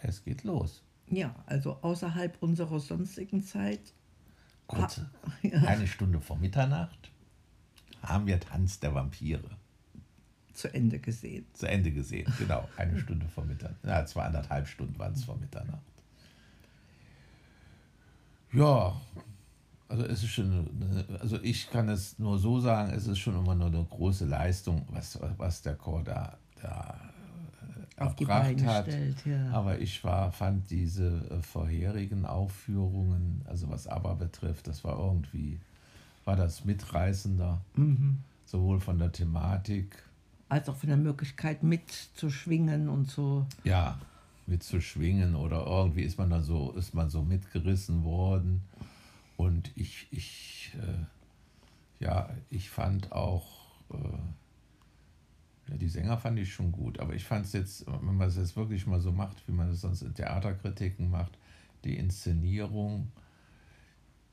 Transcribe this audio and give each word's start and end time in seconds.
Es 0.00 0.24
geht 0.24 0.44
los. 0.44 0.82
Ja, 1.10 1.34
also 1.46 1.78
außerhalb 1.82 2.36
unserer 2.42 2.80
sonstigen 2.80 3.42
Zeit. 3.42 3.94
Kurze, 4.66 5.10
ja. 5.42 5.62
eine 5.62 5.86
Stunde 5.86 6.20
vor 6.20 6.36
Mitternacht 6.36 7.10
haben 8.02 8.26
wir 8.26 8.38
Tanz 8.38 8.78
der 8.80 8.94
Vampire. 8.94 9.50
Zu 10.52 10.72
Ende 10.74 10.98
gesehen. 10.98 11.46
Zu 11.52 11.68
Ende 11.68 11.90
gesehen, 11.92 12.32
genau. 12.38 12.68
Eine 12.76 12.98
Stunde 12.98 13.26
vor 13.28 13.44
Mitternacht. 13.44 13.84
Ja, 13.84 14.04
zwei, 14.06 14.24
anderthalb 14.24 14.66
Stunden 14.66 14.98
waren 14.98 15.12
es 15.12 15.24
vor 15.24 15.36
Mitternacht. 15.36 15.82
Ja, 18.52 19.00
also 19.88 20.04
es 20.04 20.22
ist 20.22 20.30
schon, 20.30 20.68
also 21.20 21.40
ich 21.42 21.70
kann 21.70 21.88
es 21.88 22.18
nur 22.18 22.38
so 22.38 22.60
sagen, 22.60 22.92
es 22.92 23.06
ist 23.06 23.18
schon 23.18 23.38
immer 23.38 23.54
nur 23.54 23.68
eine 23.68 23.84
große 23.84 24.26
Leistung, 24.26 24.86
was, 24.90 25.18
was 25.36 25.62
der 25.62 25.76
Chor 25.76 26.02
da, 26.02 26.38
da 26.60 26.98
erbracht 27.98 28.64
hat. 28.64 28.86
Stellt, 28.86 29.26
ja. 29.26 29.50
Aber 29.50 29.78
ich 29.78 30.02
war, 30.04 30.32
fand 30.32 30.70
diese 30.70 31.28
äh, 31.30 31.42
vorherigen 31.42 32.24
Aufführungen, 32.24 33.42
also 33.46 33.68
was 33.70 33.86
ABBA 33.86 34.14
betrifft, 34.14 34.66
das 34.66 34.84
war 34.84 34.98
irgendwie, 34.98 35.60
war 36.24 36.36
das 36.36 36.64
mitreißender, 36.64 37.60
mhm. 37.76 38.18
sowohl 38.44 38.80
von 38.80 38.98
der 38.98 39.12
Thematik 39.12 40.02
als 40.48 40.68
auch 40.68 40.76
von 40.76 40.88
der 40.88 40.96
Möglichkeit 40.96 41.62
mitzuschwingen 41.62 42.88
und 42.88 43.10
so. 43.10 43.46
Ja, 43.64 43.98
mitzuschwingen 44.46 45.34
oder 45.34 45.66
irgendwie 45.66 46.02
ist 46.02 46.18
man 46.18 46.30
da 46.30 46.40
so, 46.40 46.72
ist 46.72 46.94
man 46.94 47.10
so 47.10 47.22
mitgerissen 47.22 48.02
worden. 48.02 48.62
Und 49.36 49.70
ich, 49.76 50.08
ich, 50.10 50.72
äh, 50.80 52.04
ja, 52.04 52.30
ich 52.50 52.70
fand 52.70 53.12
auch, 53.12 53.46
äh, 53.92 53.96
ja, 55.68 55.76
die 55.76 55.88
Sänger 55.88 56.18
fand 56.18 56.38
ich 56.38 56.52
schon 56.52 56.72
gut, 56.72 56.98
aber 56.98 57.14
ich 57.14 57.24
fand 57.24 57.46
es 57.46 57.52
jetzt, 57.52 57.86
wenn 57.86 58.16
man 58.16 58.28
es 58.28 58.36
jetzt 58.36 58.56
wirklich 58.56 58.86
mal 58.86 59.00
so 59.00 59.12
macht, 59.12 59.46
wie 59.46 59.52
man 59.52 59.70
es 59.70 59.80
sonst 59.80 60.02
in 60.02 60.14
Theaterkritiken 60.14 61.10
macht, 61.10 61.38
die 61.84 61.96
Inszenierung, 61.96 63.12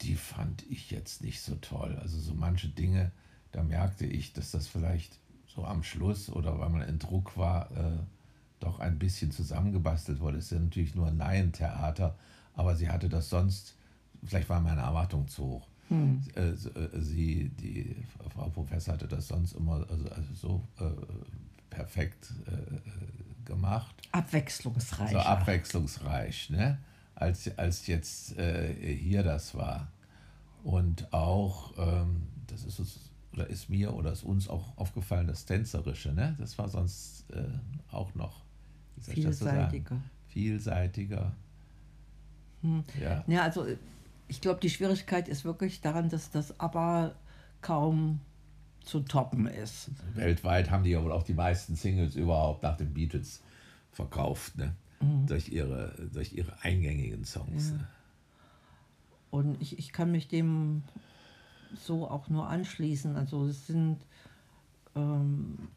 die 0.01 0.15
fand 0.15 0.63
ich 0.69 0.91
jetzt 0.91 1.23
nicht 1.23 1.41
so 1.41 1.55
toll. 1.55 1.97
Also 2.01 2.19
so 2.19 2.33
manche 2.33 2.69
Dinge, 2.69 3.11
da 3.51 3.63
merkte 3.63 4.05
ich, 4.05 4.33
dass 4.33 4.51
das 4.51 4.67
vielleicht 4.67 5.19
so 5.47 5.63
am 5.63 5.83
Schluss 5.83 6.29
oder 6.29 6.59
weil 6.59 6.69
man 6.69 6.81
in 6.81 6.99
Druck 6.99 7.37
war, 7.37 7.71
äh, 7.71 7.99
doch 8.59 8.79
ein 8.79 8.99
bisschen 8.99 9.31
zusammengebastelt 9.31 10.19
wurde. 10.19 10.37
Es 10.37 10.45
ist 10.45 10.51
ja 10.51 10.59
natürlich 10.59 10.95
nur 10.95 11.07
ein 11.07 11.17
Laientheater, 11.17 12.17
aber 12.53 12.75
sie 12.75 12.89
hatte 12.89 13.09
das 13.09 13.29
sonst 13.29 13.75
vielleicht 14.25 14.49
war 14.49 14.61
meine 14.61 14.81
Erwartung 14.81 15.27
zu 15.27 15.43
hoch. 15.43 15.67
Hm. 15.89 16.21
Äh, 16.35 16.49
äh, 16.49 16.55
sie, 17.01 17.49
die 17.49 17.95
Frau 18.33 18.49
Professor 18.49 18.95
hatte 18.95 19.07
das 19.07 19.27
sonst 19.27 19.53
immer 19.53 19.85
also, 19.89 20.09
also 20.09 20.33
so 20.33 20.67
äh, 20.79 20.89
perfekt 21.69 22.33
äh, 22.47 23.45
gemacht. 23.45 23.95
Abwechslungsreich. 24.11 25.11
So 25.11 25.19
abwechslungsreich, 25.19 26.49
ne? 26.49 26.79
als, 27.15 27.57
als 27.57 27.87
jetzt 27.87 28.37
äh, 28.37 28.73
hier 28.95 29.23
das 29.23 29.55
war. 29.55 29.91
Und 30.63 31.13
auch, 31.13 31.73
ähm, 31.77 32.23
das 32.47 32.63
ist 32.63 32.79
es, 32.79 33.11
oder 33.33 33.47
ist 33.47 33.69
mir 33.69 33.93
oder 33.93 34.11
ist 34.11 34.23
uns 34.23 34.49
auch 34.49 34.77
aufgefallen, 34.77 35.27
das 35.27 35.45
Tänzerische, 35.45 36.13
ne? 36.13 36.35
das 36.39 36.57
war 36.57 36.69
sonst 36.69 37.29
äh, 37.31 37.43
auch 37.91 38.13
noch 38.15 38.43
vielseitiger. 38.99 40.01
Vielseitiger. 40.27 41.33
Hm. 42.61 42.83
Ja. 42.99 43.23
ja, 43.27 43.43
also 43.43 43.67
ich 44.27 44.41
glaube, 44.41 44.59
die 44.59 44.69
Schwierigkeit 44.69 45.27
ist 45.27 45.45
wirklich 45.45 45.81
daran, 45.81 46.09
dass 46.09 46.31
das 46.31 46.59
aber 46.59 47.15
kaum 47.61 48.19
zu 48.83 48.99
toppen 49.01 49.47
ist. 49.47 49.89
Weltweit 50.13 50.69
haben 50.69 50.83
die 50.83 50.91
ja 50.91 51.03
wohl 51.03 51.11
auch 51.11 51.23
die 51.23 51.33
meisten 51.33 51.75
Singles 51.75 52.15
überhaupt 52.15 52.63
nach 52.63 52.77
den 52.77 52.93
Beatles 52.93 53.41
verkauft, 53.91 54.57
ne? 54.57 54.75
Mhm. 54.99 55.27
durch, 55.27 55.49
ihre, 55.49 56.09
durch 56.13 56.33
ihre 56.33 56.61
eingängigen 56.61 57.25
Songs. 57.25 57.69
Ja. 57.69 57.77
Ne? 57.77 57.87
Und 59.31 59.61
ich, 59.61 59.77
ich 59.79 59.91
kann 59.91 60.11
mich 60.11 60.27
dem 60.27 60.83
so 61.75 62.09
auch 62.09 62.29
nur 62.29 62.47
anschließen. 62.47 63.15
Also 63.15 63.47
es 63.47 63.67
sind 63.67 63.97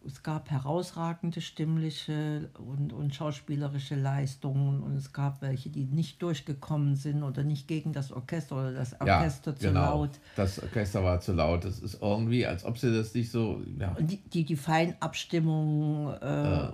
es 0.07 0.23
gab 0.23 0.49
herausragende 0.49 1.41
stimmliche 1.41 2.51
und, 2.57 2.93
und 2.93 3.13
schauspielerische 3.13 3.97
Leistungen 3.97 4.81
und 4.81 4.95
es 4.95 5.13
gab 5.13 5.43
welche, 5.43 5.71
die 5.71 5.87
nicht 5.87 6.23
durchgekommen 6.23 6.95
sind 6.95 7.25
oder 7.25 7.43
nicht 7.43 7.67
gegen 7.67 7.93
das 7.93 8.13
Orchester 8.13 8.57
oder 8.57 8.73
das 8.73 8.93
Orchester 9.01 9.51
ja, 9.51 9.57
zu 9.57 9.67
genau. 9.67 9.81
laut. 9.81 10.11
Das 10.37 10.63
Orchester 10.63 11.03
war 11.03 11.21
zu 11.21 11.33
laut. 11.33 11.65
Das 11.65 11.81
ist 11.81 12.01
irgendwie, 12.01 12.47
als 12.47 12.65
ob 12.65 12.79
sie 12.79 12.95
das 12.95 13.13
nicht 13.13 13.33
so. 13.33 13.61
Ja. 13.77 13.97
Die, 13.99 14.19
die, 14.19 14.45
die 14.45 14.57
Feinabstimmung 14.57 16.15
äh, 16.23 16.67
äh. 16.67 16.73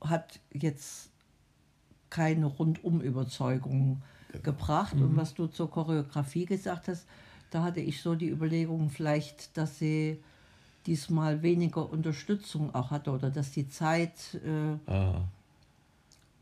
hat 0.00 0.38
jetzt 0.52 1.10
keine 2.08 2.46
Rundum-Überzeugung 2.46 4.00
genau. 4.30 4.44
gebracht. 4.44 4.94
Mhm. 4.94 5.02
Und 5.02 5.16
was 5.16 5.34
du 5.34 5.48
zur 5.48 5.68
Choreografie 5.68 6.46
gesagt 6.46 6.86
hast, 6.86 7.08
da 7.50 7.64
hatte 7.64 7.80
ich 7.80 8.00
so 8.00 8.14
die 8.14 8.28
Überlegung, 8.28 8.90
vielleicht, 8.90 9.56
dass 9.56 9.80
sie 9.80 10.22
diesmal 10.86 11.42
weniger 11.42 11.88
Unterstützung 11.88 12.74
auch 12.74 12.90
hatte 12.90 13.10
oder 13.10 13.30
dass 13.30 13.50
die 13.50 13.68
Zeit 13.68 14.38
äh, 14.44 14.90
ah. 14.90 15.22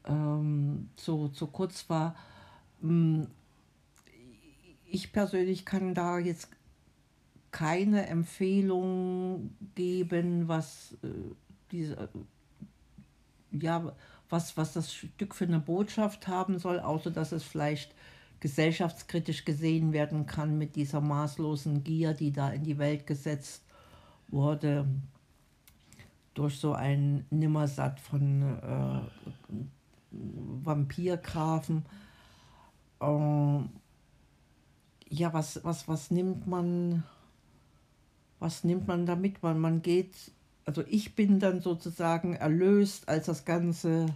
ähm, 0.07 0.89
so, 0.97 1.31
so 1.33 1.47
kurz 1.47 1.89
war. 1.89 2.17
Hm, 2.81 3.29
ich 4.87 5.13
persönlich 5.13 5.65
kann 5.65 5.95
da 5.95 6.19
jetzt 6.19 6.49
keine 7.51 8.07
Empfehlung 8.07 9.55
geben, 9.75 10.49
was 10.49 10.97
äh, 11.03 11.09
diese, 11.71 12.09
ja, 13.53 13.93
was, 14.29 14.57
was 14.57 14.73
das 14.73 14.93
Stück 14.93 15.35
für 15.35 15.45
eine 15.45 15.61
Botschaft 15.61 16.27
haben 16.27 16.59
soll, 16.59 16.81
außer 16.81 17.11
dass 17.11 17.33
es 17.33 17.45
vielleicht 17.45 17.95
gesellschaftskritisch 18.41 19.45
gesehen 19.45 19.93
werden 19.93 20.27
kann 20.27 20.59
mit 20.59 20.75
dieser 20.75 21.01
maßlosen 21.01 21.85
Gier, 21.85 22.13
die 22.13 22.33
da 22.33 22.51
in 22.51 22.65
die 22.65 22.79
Welt 22.79 23.07
gesetzt 23.07 23.63
wurde 24.33 24.87
durch 26.35 26.59
so 26.59 26.73
ein 26.73 27.27
Nimmersatt 27.31 28.01
von 28.01 28.43
äh, 28.43 29.01
Vampirgrafen. 30.11 31.85
Äh, 33.01 33.61
ja, 35.09 35.33
was, 35.33 35.63
was, 35.63 35.87
was 35.89 36.11
nimmt 36.11 36.47
man, 36.47 37.05
was 38.39 38.65
nimmt 38.65 38.89
man 38.89 39.05
damit? 39.05 39.43
Man, 39.43 39.61
man 39.61 39.83
geht, 39.83 40.15
also 40.65 40.83
ich 40.89 41.15
bin 41.15 41.39
dann 41.39 41.61
sozusagen 41.61 42.35
erlöst, 42.35 43.09
als 43.09 43.27
das 43.27 43.45
Ganze 43.45 44.07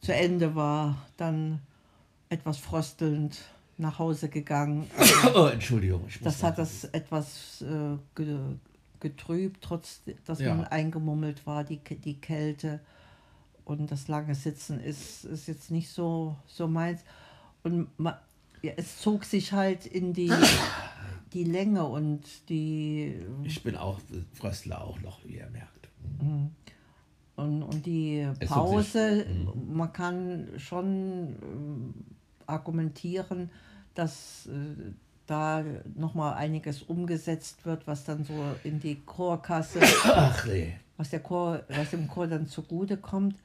zu 0.00 0.14
Ende 0.14 0.54
war, 0.54 0.96
dann 1.18 1.60
etwas 2.30 2.56
fröstelnd 2.56 3.38
nach 3.76 3.98
Hause 3.98 4.28
gegangen. 4.28 4.90
oh, 5.34 5.46
Entschuldigung. 5.46 6.04
das 6.22 6.42
hat 6.42 6.58
das 6.58 6.84
etwas 6.84 7.62
äh, 7.62 7.96
getrübt, 9.00 9.62
trotz 9.62 10.02
dass 10.24 10.40
ja. 10.40 10.54
man 10.54 10.66
eingemummelt 10.66 11.46
war, 11.46 11.64
die, 11.64 11.78
die 11.78 12.20
Kälte. 12.20 12.80
Und 13.64 13.90
das 13.90 14.08
lange 14.08 14.34
Sitzen 14.34 14.80
ist, 14.80 15.24
ist 15.24 15.46
jetzt 15.46 15.70
nicht 15.70 15.90
so, 15.90 16.36
so 16.46 16.66
meins. 16.66 17.00
Und 17.62 17.88
man, 17.98 18.14
ja, 18.62 18.72
es 18.76 18.98
zog 18.98 19.24
sich 19.24 19.52
halt 19.52 19.86
in 19.86 20.12
die, 20.12 20.32
die 21.32 21.44
Länge 21.44 21.86
und 21.86 22.48
die. 22.48 23.14
Ich 23.44 23.62
bin 23.62 23.76
auch 23.76 24.00
Fröstler 24.32 24.82
auch 24.82 25.00
noch, 25.00 25.24
wie 25.24 25.36
ihr 25.36 25.50
merkt. 25.50 25.88
Mhm. 26.20 26.50
Und, 27.36 27.62
und 27.62 27.86
die 27.86 28.28
Pause, 28.46 29.24
mhm. 29.24 29.76
man 29.76 29.92
kann 29.92 30.48
schon 30.58 31.36
äh, 31.36 32.50
argumentieren, 32.50 33.50
dass 33.94 34.46
äh, 34.46 34.92
da 35.30 35.64
nochmal 35.94 36.34
einiges 36.34 36.82
umgesetzt 36.82 37.64
wird, 37.64 37.86
was 37.86 38.04
dann 38.04 38.24
so 38.24 38.34
in 38.64 38.80
die 38.80 38.96
Chorkasse, 39.06 39.80
Ach, 40.04 40.44
nee. 40.46 40.74
was, 40.96 41.10
der 41.10 41.20
Chor, 41.20 41.62
was 41.68 41.90
dem 41.90 42.08
Chor 42.08 42.26
dann 42.26 42.46
zugute 42.46 42.96
kommt. 42.96 43.36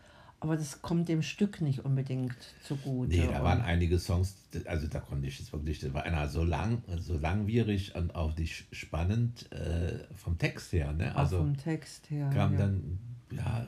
Aber 0.42 0.58
das 0.58 0.82
kommt 0.82 1.08
dem 1.08 1.22
Stück 1.22 1.62
nicht 1.62 1.86
unbedingt 1.86 2.36
zugute. 2.62 3.16
Nee, 3.16 3.28
da 3.28 3.44
waren 3.44 3.62
einige 3.62 3.98
Songs, 3.98 4.36
also 4.66 4.86
da 4.88 5.00
konnte 5.00 5.28
ich 5.28 5.40
es 5.40 5.52
wirklich, 5.52 5.80
das 5.80 5.94
war 5.94 6.04
einer 6.04 6.28
so 6.28 6.44
lang, 6.44 6.84
so 7.00 7.18
langwierig 7.18 7.96
und 7.96 8.14
auch 8.14 8.36
nicht 8.38 8.68
spannend 8.72 9.52
äh, 9.52 10.00
vom 10.14 10.38
Text 10.38 10.74
her. 10.74 10.92
Ne? 10.92 11.16
Also 11.16 11.38
vom 11.38 11.58
Text 11.58 12.12
her. 12.12 12.30
Kam 12.32 12.54
ja. 12.54 12.60
dann, 12.60 13.00
ja, 13.32 13.66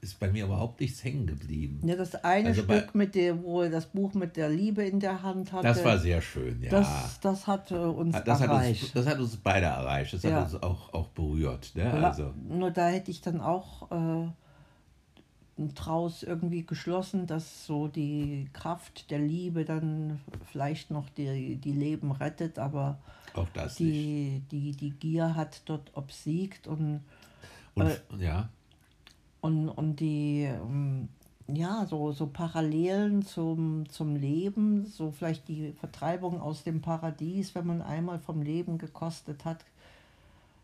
ist 0.00 0.18
bei 0.18 0.30
mir 0.30 0.44
überhaupt 0.44 0.80
nichts 0.80 1.04
hängen 1.04 1.26
geblieben. 1.26 1.80
Ja, 1.86 1.96
das 1.96 2.14
eine 2.24 2.48
also 2.48 2.62
Stück, 2.62 2.92
bei, 2.92 2.98
mit 2.98 3.14
der, 3.14 3.42
wo 3.42 3.62
er 3.62 3.70
das 3.70 3.86
Buch 3.86 4.14
mit 4.14 4.36
der 4.36 4.48
Liebe 4.48 4.84
in 4.84 5.00
der 5.00 5.22
Hand 5.22 5.52
hatte. 5.52 5.66
Das 5.66 5.84
war 5.84 5.98
sehr 5.98 6.20
schön, 6.20 6.62
ja. 6.62 6.70
Das, 6.70 7.20
das 7.20 7.46
hat 7.46 7.72
uns 7.72 8.16
das 8.24 8.40
erreicht. 8.40 8.80
Hat 8.80 8.84
uns, 8.84 8.92
das 8.92 9.06
hat 9.06 9.18
uns 9.18 9.36
beide 9.36 9.66
erreicht. 9.66 10.14
Das 10.14 10.22
ja. 10.22 10.32
hat 10.32 10.52
uns 10.52 10.62
auch, 10.62 10.92
auch 10.94 11.08
berührt. 11.08 11.72
Ne? 11.74 11.92
Also. 11.92 12.32
Nur 12.48 12.70
da 12.70 12.88
hätte 12.88 13.10
ich 13.10 13.20
dann 13.20 13.40
auch 13.40 13.90
äh, 13.90 14.28
draus 15.74 16.22
irgendwie 16.22 16.64
geschlossen, 16.64 17.26
dass 17.26 17.66
so 17.66 17.88
die 17.88 18.48
Kraft 18.52 19.10
der 19.10 19.18
Liebe 19.18 19.64
dann 19.64 20.20
vielleicht 20.50 20.90
noch 20.90 21.08
die, 21.10 21.56
die 21.56 21.72
Leben 21.72 22.12
rettet, 22.12 22.58
aber 22.58 22.98
auch 23.34 23.48
das 23.54 23.76
die, 23.76 24.42
die, 24.50 24.72
die 24.72 24.90
Gier 24.90 25.34
hat 25.34 25.62
dort 25.66 25.90
obsiegt 25.94 26.66
und, 26.66 27.00
und 27.74 27.86
äh, 27.86 27.96
ja 28.18 28.48
und, 29.40 29.68
und 29.68 30.00
die, 30.00 30.42
ähm, 30.42 31.08
ja, 31.48 31.86
so, 31.86 32.12
so 32.12 32.26
Parallelen 32.26 33.22
zum, 33.22 33.88
zum 33.88 34.16
Leben, 34.16 34.86
so 34.86 35.12
vielleicht 35.12 35.48
die 35.48 35.72
Vertreibung 35.72 36.40
aus 36.40 36.64
dem 36.64 36.80
Paradies, 36.80 37.54
wenn 37.54 37.66
man 37.66 37.82
einmal 37.82 38.18
vom 38.18 38.42
Leben 38.42 38.78
gekostet 38.78 39.44
hat, 39.44 39.64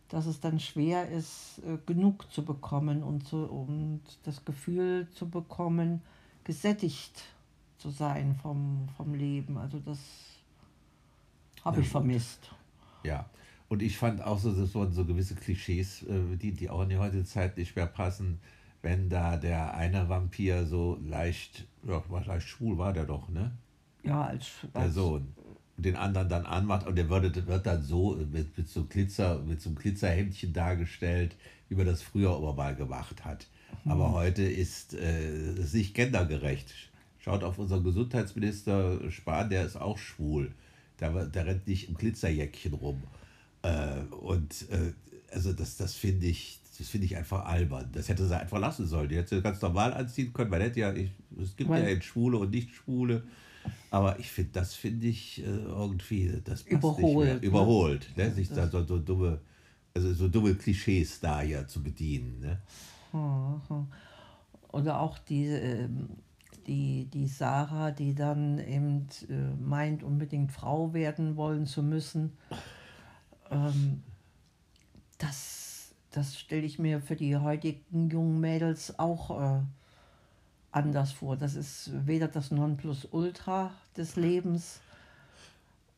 dass 0.09 0.27
es 0.27 0.41
dann 0.41 0.59
schwer 0.59 1.09
ist, 1.09 1.61
äh, 1.67 1.79
genug 1.87 2.31
zu 2.33 2.45
bekommen 2.45 3.03
und, 3.03 3.27
zu, 3.27 3.45
und 3.45 4.01
das 4.25 4.45
Gefühl 4.45 5.07
zu 5.15 5.29
bekommen, 5.29 6.03
gesättigt 6.45 7.23
zu 7.79 7.91
sein 7.91 8.35
vom, 8.43 8.89
vom 8.97 9.15
Leben. 9.15 9.57
Also 9.57 9.79
das 9.79 9.99
habe 11.65 11.81
ich 11.81 11.89
vermisst. 11.89 12.51
Ja, 13.05 13.27
und 13.69 13.83
ich 13.83 13.97
fand 13.97 14.23
auch 14.23 14.39
so, 14.39 14.53
das 14.53 14.75
wurden 14.75 14.93
so 14.93 15.05
gewisse 15.05 15.35
Klischees, 15.35 16.03
äh, 16.03 16.37
die, 16.37 16.53
die 16.53 16.69
auch 16.69 16.83
in 16.83 16.91
die 16.91 16.99
heutige 16.99 17.25
Zeit 17.25 17.57
nicht 17.57 17.75
mehr 17.77 17.87
passen 17.87 18.41
wenn 18.82 19.08
da 19.08 19.37
der 19.37 19.75
eine 19.75 20.08
Vampir 20.08 20.67
so 20.67 20.99
leicht, 21.05 21.67
ja, 21.87 22.02
war 22.08 22.25
leicht 22.26 22.49
schwul 22.49 22.79
war 22.79 22.93
der 22.93 23.05
doch, 23.05 23.29
ne? 23.29 23.52
Ja, 24.02 24.25
als, 24.25 24.46
der 24.75 24.90
Sohn. 24.90 25.32
Und 25.76 25.87
den 25.87 25.96
anderen 25.96 26.29
dann 26.29 26.44
anmacht 26.44 26.87
und 26.87 26.96
der 26.96 27.08
wird, 27.08 27.46
wird 27.46 27.67
dann 27.67 27.82
so 27.82 28.17
mit, 28.31 28.56
mit, 28.58 28.69
so 28.69 28.84
Glitzer, 28.84 29.38
mit 29.38 29.61
so 29.61 29.70
einem 29.70 29.79
Glitzerhemdchen 29.79 30.52
dargestellt, 30.52 31.37
wie 31.69 31.76
man 31.76 31.87
das 31.87 32.02
früher 32.02 32.34
aber 32.34 32.55
mal 32.55 32.75
gemacht 32.75 33.25
hat. 33.25 33.46
Mhm. 33.84 33.93
Aber 33.93 34.12
heute 34.12 34.43
ist 34.43 34.94
äh, 34.94 35.52
es 35.52 35.73
nicht 35.73 35.94
gendergerecht. 35.94 36.73
Schaut 37.20 37.44
auf 37.44 37.58
unseren 37.58 37.84
Gesundheitsminister 37.84 39.11
Spahn, 39.11 39.49
der 39.49 39.64
ist 39.64 39.76
auch 39.76 39.96
schwul. 39.96 40.52
Der, 40.99 41.26
der 41.26 41.46
rennt 41.46 41.69
nicht 41.69 41.88
im 41.88 41.94
Glitzerjäckchen 41.94 42.75
rum. 42.75 43.02
Äh, 43.62 44.00
und 44.11 44.69
äh, 44.70 44.93
also 45.32 45.52
das, 45.52 45.76
das 45.76 45.94
finde 45.94 46.26
ich, 46.26 46.58
das 46.82 46.90
finde 46.90 47.06
ich 47.06 47.17
einfach 47.17 47.44
albern. 47.44 47.88
Das 47.93 48.08
hätte 48.08 48.26
sie 48.26 48.37
einfach 48.37 48.58
lassen 48.58 48.88
sollen. 48.88 49.08
Die 49.08 49.17
hätte 49.17 49.37
sie 49.37 49.43
ganz 49.43 49.62
normal 49.62 49.94
anziehen 49.94 50.32
können. 50.32 50.50
Man 50.50 50.61
hätte 50.61 50.81
ja, 50.81 50.93
ich, 50.93 51.12
es 51.40 51.55
gibt 51.55 51.70
Weil, 51.70 51.84
ja 51.84 51.90
jetzt 51.90 52.06
Schwule 52.06 52.38
und 52.38 52.50
Nicht-Schwule. 52.50 53.23
Aber 53.93 54.19
ich 54.19 54.29
finde, 54.29 54.50
das 54.55 54.75
finde 54.75 55.06
ich 55.06 55.44
äh, 55.44 55.46
irgendwie, 55.46 56.40
das 56.44 56.64
passt 56.64 56.67
überholt. 56.67 57.29
Nicht 57.34 57.43
mehr. 57.43 57.50
Überholt. 57.50 58.08
Ne? 58.17 58.25
ne? 58.25 58.31
Sich 58.32 58.49
da 58.49 58.67
so, 58.67 58.82
so, 58.82 58.99
dumme, 58.99 59.38
also 59.94 60.12
so 60.12 60.26
dumme 60.26 60.56
Klischees 60.56 61.20
da 61.20 61.43
ja 61.43 61.69
zu 61.69 61.81
bedienen. 61.81 62.40
Ne? 62.40 62.61
Oder 64.73 64.99
auch 64.99 65.19
die, 65.19 65.46
ähm, 65.46 66.08
die, 66.67 67.05
die 67.14 67.29
Sarah, 67.29 67.93
die 67.93 68.17
dann 68.17 68.58
eben 68.58 69.06
äh, 69.29 69.55
meint, 69.62 70.02
unbedingt 70.02 70.50
Frau 70.50 70.93
werden 70.93 71.37
wollen 71.37 71.67
zu 71.67 71.84
müssen. 71.84 72.32
Ähm, 73.52 74.02
das 75.19 75.72
das 76.12 76.38
stelle 76.38 76.62
ich 76.62 76.79
mir 76.79 77.00
für 77.00 77.17
die 77.17 77.37
heutigen 77.37 78.11
jungen 78.11 78.41
Mädels 78.41 78.99
auch 78.99 79.59
äh, 79.59 79.61
anders 80.70 81.12
vor. 81.12 81.37
Das 81.37 81.55
ist 81.55 81.91
weder 82.06 82.29
das 82.29 82.50
Nonplusultra 82.50 83.73
des 83.97 84.17
Lebens, 84.17 84.81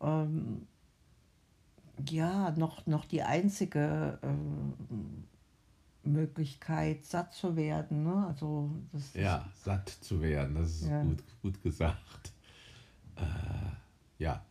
ähm, 0.00 0.66
ja, 2.08 2.50
noch, 2.52 2.86
noch 2.86 3.04
die 3.04 3.22
einzige 3.22 4.18
äh, 4.22 6.08
Möglichkeit, 6.08 7.04
satt 7.04 7.32
zu 7.34 7.56
werden. 7.56 8.04
Ne? 8.04 8.26
Also 8.26 8.70
das, 8.92 9.14
ja, 9.14 9.48
satt 9.54 9.88
zu 9.88 10.20
werden, 10.20 10.56
das 10.56 10.70
ist 10.70 10.88
ja. 10.88 11.02
gut, 11.02 11.22
gut 11.42 11.62
gesagt. 11.62 12.32
Äh, 13.16 13.22
ja, 14.18 14.44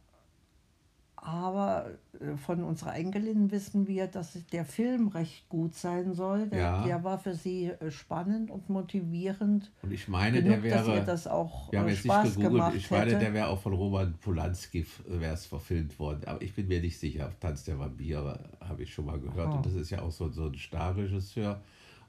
aber 1.24 1.92
äh, 2.20 2.36
von 2.36 2.64
unserer 2.64 2.96
Enkelin 2.96 3.50
wissen 3.50 3.88
wir, 3.88 4.08
dass 4.08 4.38
der 4.52 4.66
Film 4.66 5.08
recht 5.08 5.48
gut 5.48 5.74
sein 5.74 6.14
soll. 6.14 6.48
Der, 6.48 6.60
ja. 6.60 6.84
der 6.86 7.04
war 7.04 7.18
für 7.18 7.34
sie 7.34 7.68
äh, 7.68 7.92
spannend 7.92 8.52
und 8.52 8.70
motivierend. 8.70 9.72
Und 9.81 9.92
ich 9.94 10.10
meine, 10.10 10.44
genug, 10.44 10.56
der 10.56 10.64
wäre. 10.64 10.78
Dass 10.80 10.88
ihr 10.88 11.06
das 11.06 11.28
auch 11.28 11.72
wir 11.72 11.80
haben 11.80 11.88
äh, 11.88 11.96
Spaß 11.96 12.25
jetzt 12.25 12.38
nicht 12.38 12.50
gegoogelt. 12.50 12.75
Ich 12.75 12.92
meine, 12.92 13.18
der 13.18 13.34
wäre 13.34 13.48
auch 13.48 13.60
von 13.60 13.74
Roman 13.74 14.14
Polanski 14.20 14.86
wäre 15.08 15.34
es 15.34 15.46
verfilmt 15.46 15.98
worden. 15.98 16.24
Aber 16.25 16.42
ich 16.42 16.54
bin 16.54 16.68
mir 16.68 16.81
nicht 16.81 17.00
sicher. 17.00 17.31
Tanz 17.40 17.64
der 17.64 17.80
Vampire 17.80 18.40
habe 18.60 18.84
ich 18.84 18.94
schon 18.94 19.06
mal 19.06 19.19
gehört. 19.19 19.48
Aha. 19.48 19.56
Und 19.56 19.66
das 19.66 19.74
ist 19.74 19.92
ja 19.92 20.02
auch 20.02 20.12
so, 20.12 20.30
so 20.30 20.48
ein 20.48 20.56
Starregisseur. 20.56 21.62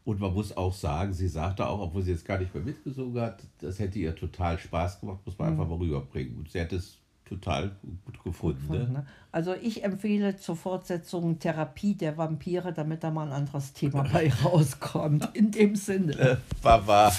Und 0.05 0.21
man 0.21 0.35
muss 0.35 0.57
auch 0.57 0.75
sagen, 0.75 1.15
sie 1.15 1.29
sagte 1.29 1.67
auch, 1.67 1.81
obwohl 1.81 2.03
sie 2.03 2.11
jetzt 2.11 2.27
gar 2.27 2.39
nicht 2.39 2.53
mehr 2.53 2.65
mitgesungen 2.65 3.23
hat, 3.23 3.45
das 3.61 3.79
hätte 3.79 3.99
ihr 3.99 4.15
total 4.15 4.59
Spaß 4.59 5.01
gemacht, 5.01 5.21
muss 5.25 5.39
man 5.39 5.55
mhm. 5.55 5.61
einfach 5.61 5.71
mal 5.71 5.79
rüberbringen. 5.79 6.37
Und 6.37 6.51
sie 6.51 6.61
hat 6.61 6.73
es 6.73 6.99
total 7.25 7.77
gut 8.05 8.23
gefunden. 8.23 8.61
Gut 8.61 8.69
gefunden 8.69 8.93
ne? 8.93 8.99
ne? 9.01 9.07
Also 9.33 9.55
ich 9.55 9.85
empfehle 9.85 10.37
zur 10.37 10.57
Fortsetzung 10.57 11.39
Therapie 11.39 11.95
der 11.95 12.17
Vampire, 12.17 12.73
damit 12.73 13.03
da 13.03 13.11
mal 13.11 13.27
ein 13.27 13.33
anderes 13.33 13.73
Thema 13.73 14.05
bei 14.13 14.33
rauskommt. 14.45 15.31
In 15.35 15.51
dem 15.51 15.77
Sinne. 15.77 16.39
Baba. 16.63 17.13